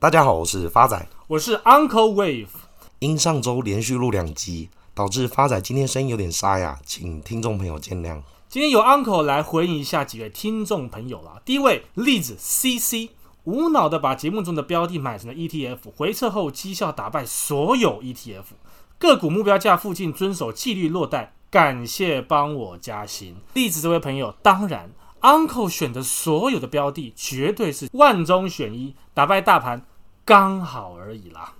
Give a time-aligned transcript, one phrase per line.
[0.00, 2.46] 大家好，我是发仔，我是 Uncle Wave。
[3.00, 8.22] 因上周连续录两集，导致发仔今天声音有点沙哑，请听众朋友见谅。
[8.48, 11.42] 今天由 Uncle 来回应一下几位听众朋友了。
[11.44, 13.10] 第一位，例子 CC，
[13.44, 18.44] 无脑的把节目中的标的买成了 ETF，回撤后绩效打败所有 ETF，
[18.96, 23.36] 个股目标价附近遵守纪律落袋，感谢帮我加薪。
[23.52, 24.90] 例子这位朋友，当然。
[25.22, 29.82] Uncle 选的所有的标的绝对是万中选一，打败大盘
[30.24, 31.52] 刚好而已啦。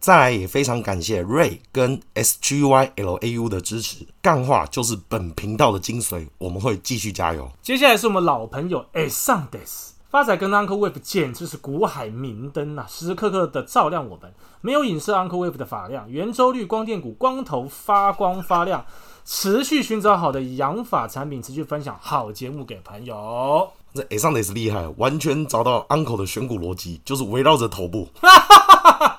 [0.00, 7.50] 再来也非常感谢 Ray 跟 SGYLAU 的支持，干话就是本频道的精髓，我们会继续加油。
[7.60, 14.32] 接下来是我们老朋友 Assandes 发仔跟 Uncle Wave 简直是股海明灯呐、啊，时时刻刻的照亮我们。
[14.60, 18.86] 没有影射 Uncle Wave 的发量，圆周率光电股光头发光发亮。
[19.24, 23.70] 持续寻找好的养发产品，持续分享好节目给朋友。
[23.94, 28.08] 这 Assandes 是厉害，完全找到 Uncle 的选股逻辑，就是围绕着头部。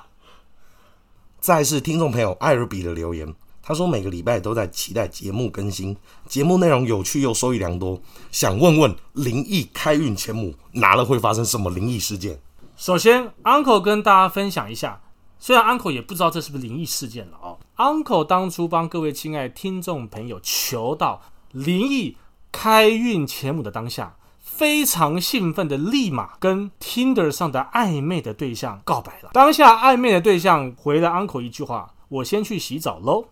[1.40, 8.00] 再是听众朋友艾尔比的留言，他说每个礼拜都在期待节目更新，节目内容有趣又收益良多，
[8.30, 12.38] 想问问灵异开运前母拿了会发生什么灵异事件？
[12.76, 15.00] 首先，Uncle 跟大家分享一下。
[15.38, 21.22] 虽然 Uncle 也不知道这是不是灵异事件了哦，Uncle 当初帮各位亲爱听众朋友求到
[21.52, 22.18] 灵异
[22.52, 24.16] 开运前母的当下，
[24.60, 29.30] 非常兴奋的立马跟 Tinder 上的暧昧的对象告白了。
[29.32, 33.28] 当下暧昧的对象回了 Uncle 一句话：“我先去洗澡喽。”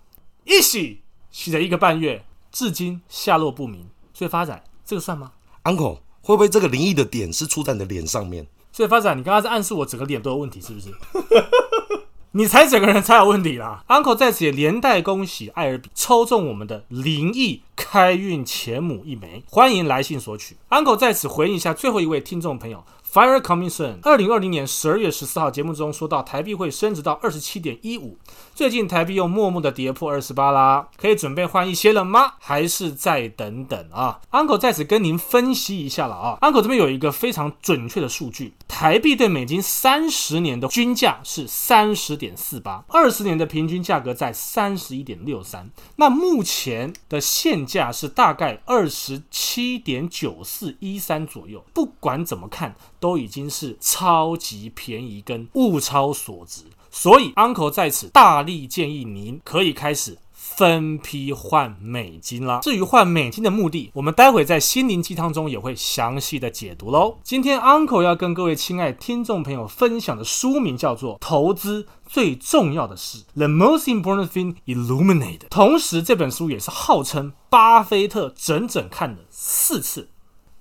[0.46, 3.90] 一洗洗了一个半月，至今下落不明。
[4.14, 5.32] 所以发展这个算吗
[5.64, 8.46] ？Uncle 会不会这个灵异的点是出在你的脸上面？
[8.72, 10.88] 所以发展，你刚刚在暗示我整个脸都有问题，是不是？
[12.38, 20.56] 你才整个人才有问题啦！Uncle 在此也连带恭喜艾尔比抽中我们的灵异开运钱母一枚，欢迎来信索取。
[20.70, 22.84] Uncle 在此回应一下最后一位听众朋友。
[23.10, 28.18] Fire Commission，二零二零年十二月十四号节目中说到，台币会升值到二十七点一五。
[28.54, 32.34] 最近台币又默默的跌破二十八啦，可以准备换一些了吗？
[32.38, 36.36] 还是再等等啊？Uncle 在此跟您分析一下了啊。
[36.42, 45.70] Uncle 这边有一个非常准确的数据，台币对美金三十年的均价是三十点四八，二十年的平均价格在三十一点六三。
[45.96, 51.64] 那目前的现价是大概二十七点九四一三左右。
[51.72, 52.76] 不管怎么看。
[53.00, 62.60] 都已经是超级便宜跟物超所值，所以 Uncle 在此大力建议您可以开始分批换美金啦。
[62.60, 67.18] 至于换美金的目的，我们待会在心灵鸡汤中也会详细的解读喽。
[67.22, 75.48] 今天 Uncle 要跟各位亲爱听众朋友分享的书名叫做《投资最重要的事》（The Most Important Thing Illuminated）。
[75.50, 80.08] 同时，这本书也是号称巴菲特整整看了四次。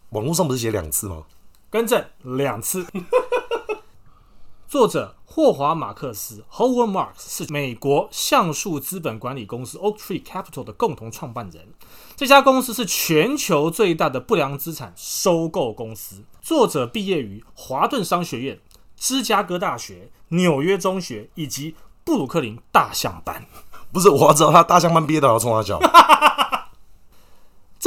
[0.09, 1.23] 网络上不是写两次吗？
[1.69, 2.85] 更正两次。
[4.67, 11.69] 作者霍华·马克思 （Howard Marks） 是美国橡树资本管理公司 （Oaktree Capital） 的共同创办人。
[12.15, 16.23] 这家公司是全球最大的不良资产收购公司。
[16.41, 18.59] 作者毕业于华顿商学院、
[18.97, 23.45] 芝加哥大学、纽约中学以及布鲁克林大象班。
[23.93, 25.79] 不是，我要知道他大象班毕业的要冲他笑。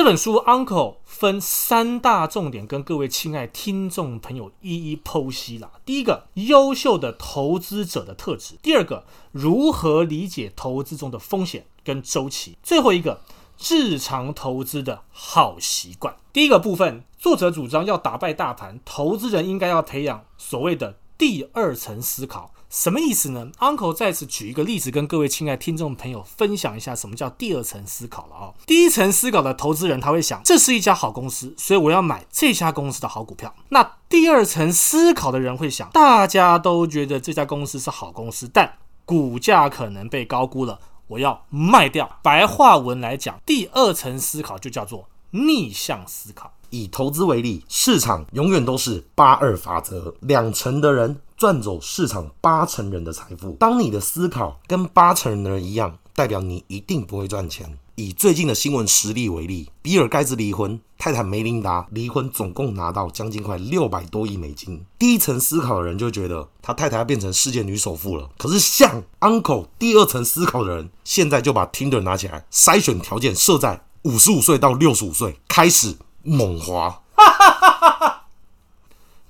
[0.01, 5.73] 这本书 Uncle 分三大重点跟各位亲爱听众朋友一一剖析了。
[5.85, 13.21] 第一个，优秀的投资者的特质；第二个，如何理解投资中的风险跟周期；最后一个，
[13.63, 16.17] 日常投资的好习惯。
[16.33, 22.55] 第一个部分，作者主张要打败大盘，投资人应该要培养所谓的第二层思考。
[22.71, 33.55] 什么意思呢？Uncle 在此举一个例子，跟各位亲爱听众朋友分享一下什么叫第二层思考了啊、第一层思考的投资人他会想，这是一家好公司，所以我要买这家公司的好股票。
[33.69, 42.19] 那第二层思考的人会想，大家都觉得这家公司是好公司，但股价可能被高估了，我要卖掉。
[42.23, 46.55] 白话文来讲，第二层思考就叫做逆向思考。
[46.71, 53.53] 以投资为例，市场永远都是八二法则，两成的人赚走市场八成人的财富。
[53.61, 57.79] 当你的思考跟八成人的人一样，代表你一定不会赚钱。
[57.97, 64.83] 以最近的新闻实例为例，比尔盖茨离婚，太太梅琳达离婚，总共拿到将近快六百多亿美金。
[64.99, 68.31] 第一层思考的人就觉得他太太要变成世界女首富了。
[68.39, 75.95] 可是像 Uncle 第二层思考的人，现在就把 Tinder 拿起来，筛选条件设在五十五岁到六十五岁，开始。
[76.23, 77.03] 猛滑。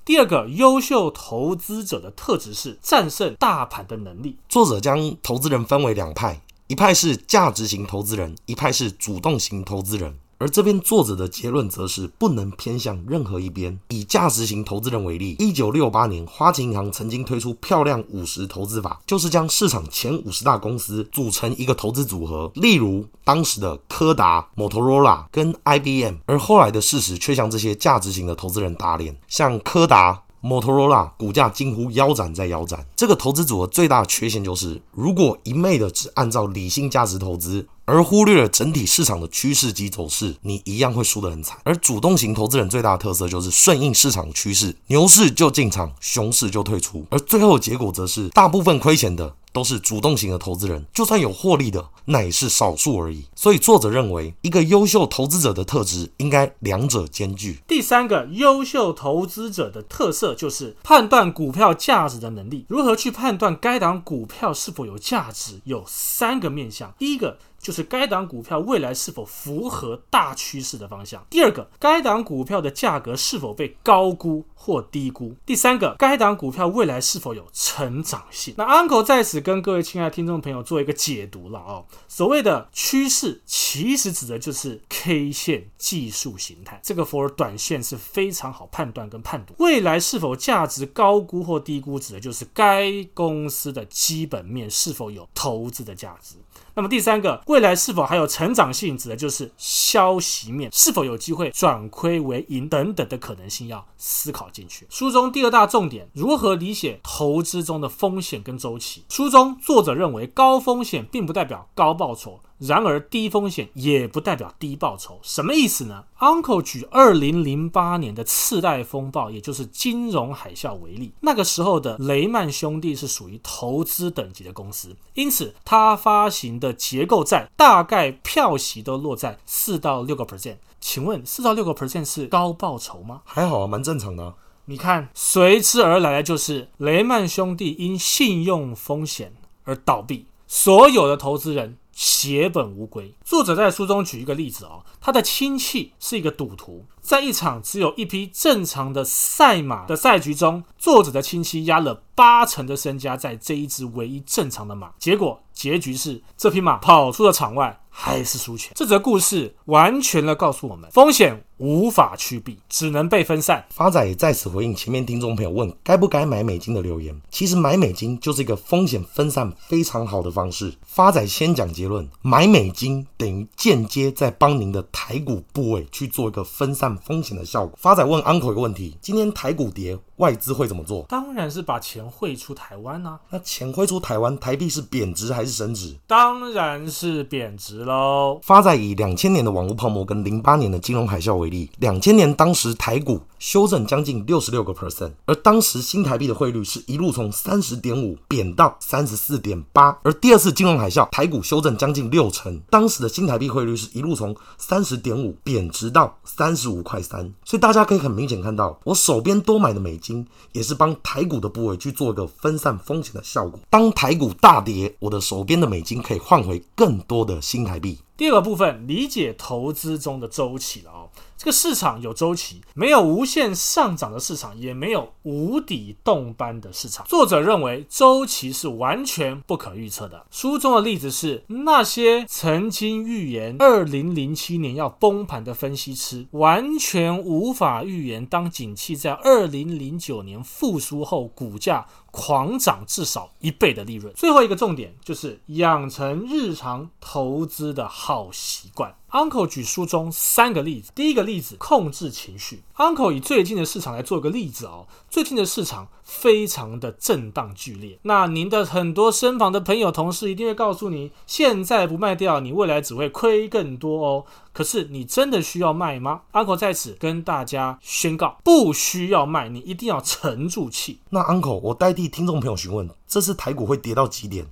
[0.04, 4.38] 第二个优秀投资者的特质是战胜大盘的能力。
[4.48, 10.18] 作者将投资人分为两派，一派是价值型投资人，一派是主动型投资人。
[10.40, 13.78] 而这边作者的结论则是不能偏向任何一边。
[13.90, 26.14] 以价值型投资人为例，一九六八年，花旗银行曾经推出漂亮五十投资法，就是将市场前五十大公司组成一个投资组合，例如当时的柯达、摩托罗拉跟 IBM。
[26.24, 30.22] 而后来的事实却向这些价值型的投资人打脸，像柯达。
[30.42, 41.58] 摩托罗拉股价近乎腰斩再腰斩，这个投资组合最大缺陷就是，如果一昧的只按照理性价值投资，而忽略了整体市场的趋势及走势，你一样会输得很惨。
[41.64, 49.34] 而主动型投资人最大的特色就是顺应市场趋势，牛市就进场，熊市就退出，而最后结果则是大部分亏钱的。
[49.52, 53.24] 都是主动型的投资人，就算有获利的，那也是少数而已。
[53.34, 57.60] 所以作者认为，一个优秀投资者的特质应该两者兼具。
[57.66, 62.66] 第三个优秀投资者的特色就是判断股票价值的能力。
[62.68, 65.60] 如何去判断该档股票是否有价值？
[65.64, 66.94] 有三个面向。
[66.98, 67.38] 第一个。
[67.60, 71.22] 就是该档股票未来是否符合大趋势的方向。
[71.28, 75.34] 第二个，该档股票的价格是否被高估或低估。
[75.46, 78.52] 第三个，该档股票未来是否有成长性。
[78.58, 81.86] 那 Uncle 在此跟各位亲爱的听众朋友做一个解读了哦。
[82.06, 86.78] 所谓的趋势，其实指的就是 K 线技术形态。
[86.82, 89.54] 这个 for 短线是非常好判断跟判读。
[89.56, 96.36] 未来是否价值高估或低估，指的就是该公司的基本面是否有投资的价值。
[96.74, 104.86] 那么第三个，未来是否还有成长性，指的就是消息面是否有机会转亏为盈等等的可能性，要思考进去。
[104.90, 109.04] 书中第二大重点，如何理解投资中的风险跟周期。
[109.08, 112.40] 书中作者认为，高风险并不代表高报酬。
[112.60, 121.14] 然而，低风险也不代表低报酬，什么意思呢？Uncle 举二零零八年的次贷风暴，也就是金融海啸为例。
[121.20, 130.56] 那个时候的雷曼兄弟是属于投资等级的公司，因此他发行的结构债大概票息都落在四到六个 percent。
[130.78, 133.22] 请问，四到六个 percent 是高报酬吗？
[133.24, 134.34] 还好啊，蛮正常的啊。
[134.66, 139.32] 你看，随之而来的就是雷曼兄弟因信用风险
[139.64, 141.78] 而倒闭，所有的投资人。
[142.00, 143.14] 血本无归。
[143.22, 157.76] 作者在书中举一个例子啊，他的亲戚是一个赌徒，在一场只有一匹正常的赛马的赛局中，作者的亲戚押了八成的身家在这一只唯一正常的马，结果结局是这匹马跑出了场外。
[157.92, 158.72] 还是输钱。
[158.76, 163.66] 这则故事完全的告诉我们，风险无法趋避，只能被分散。
[163.68, 167.20] 发仔也在此回应前面听众朋友问该不该买美金的留言。
[167.30, 170.72] 其实买美金就是一个风险分散非常好的方式。
[170.86, 177.76] 发仔先讲结论：买美金等于间接在帮您的台股部位去做一个分散风险的效果。
[177.80, 181.02] 发仔问 Uncle 一个问题：今天台股跌，外资会怎么做？
[181.08, 183.18] 当然是把钱汇出台湾啊。
[183.30, 185.96] 那钱汇出台湾，台币是贬值还是升值？
[186.06, 188.38] 当然是贬值喽。
[188.42, 210.09] 发仔以两千年的网络泡沫跟零八年的金融海啸为例，两千年当时台股修正将近六十六个 percent，而当时新台币的汇率是一路从三十点五贬到三十四点八，而第二次金融海啸台股修正将近六成，当时的新台币汇率是一路从三十点五贬值到三十五块三，所以大家可以很明显看到，我手边多买的美金
[210.52, 213.58] 也是帮台股的部位去做一个分散风险的效果。
[213.68, 217.98] 当台股大跌，我的手边的美金可以换回更多的新台币。
[218.20, 221.08] 第二个部分，理解投资中的周期了哦。
[221.38, 227.06] 这个市场有周期，没有无限上涨的市场，也没有无底洞般的市场。
[227.08, 230.26] 作者认为周期是完全不可预测的。
[230.30, 244.12] 书中的例子是那些曾经预言二零零七年要崩盘的分析师，完全无法预言当景气在二零零九年复苏后，股价狂涨至少一倍的利润。
[244.14, 248.94] 最后一个重点就是养成日常投资的好习惯。
[249.12, 252.62] Uncle 举书中三个例子，第一个例子控制情绪。
[252.76, 257.98] Uncle 以最近的市场来做一个例子哦，最近的市场非常的震荡剧烈。
[258.02, 264.24] 那您的很多身旁的朋友、同事一定会告诉你，现在不卖掉，你未来只会亏更多哦。
[264.52, 271.00] 可是你真的需要卖吗？Uncle 在此跟大家宣告，不需要卖，你一定要沉住气。
[271.10, 274.46] 那 Uncle，我代替听众朋友询问，这次台股会跌到几点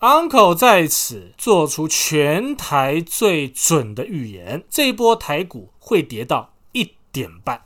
[0.00, 7.62] ？Uncle 在此做出全台最准的预言：这一波台股会跌到一点半。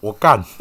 [0.00, 0.44] 我干！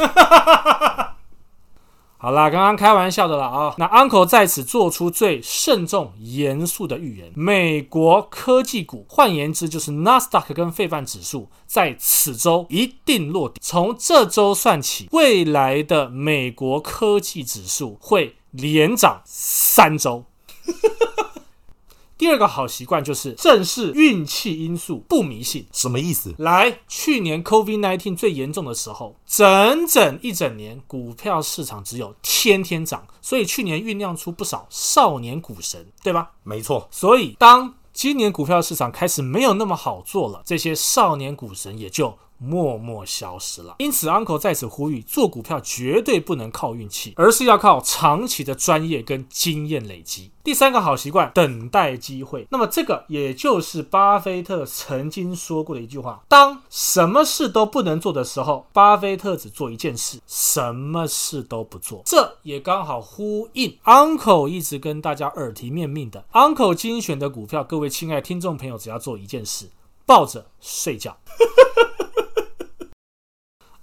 [2.18, 3.74] 好啦，刚刚开玩笑的了啊。
[3.80, 13.60] 那 Uncle 在此做出最慎重、严肃的预言：美国科技股，换言之就是纳斯达克跟费半指数，在此周一定落底。
[13.60, 20.26] 从这周算起，未来的美国科技指数会连涨三周。
[22.18, 25.66] 第二个好习惯就是正视运气因素，不迷信。
[25.72, 26.36] 什么意思？
[26.38, 36.34] 来，去年 COVID-19 最严重的时候，整整一整年股票市场只有天天涨，所以去年酝酿出不少少年股神，对吧？
[36.44, 36.88] 没错。
[36.92, 43.76] 所以当今年股票市场开始没有那么好做了，这些少年股神也就默默消失了。
[43.78, 50.32] 因此，Uncle 在此呼吁，做股票绝对不能靠运气，而是要靠长期的专业跟经验累积。
[50.44, 52.48] 第三个好习惯，等待机会。
[52.50, 62.02] 那么，这个也就是巴菲特曾经说过的一句话：当什么事都不能做的时候，巴菲特只做一件事，什么事都不做。
[62.06, 69.70] 这也刚好呼应 Uncle 一直跟大家耳提面命的：Uncle 精选的股票，各位亲爱的听众朋友，只要做一件事，
[70.08, 71.16] 抱着睡觉。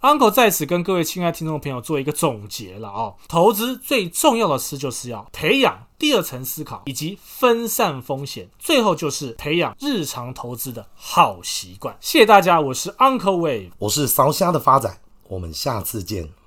[0.01, 11.97] Uncle 在此跟各位亲爱听众朋友做一个总结了哦，投资最重要的事就是要培养第二层思考，以及分散风险，最后就是培养日常投资的好习惯。
[12.01, 16.39] 谢谢大家，我是 Uncle Wave，我是烧虾的发展，我们下次见。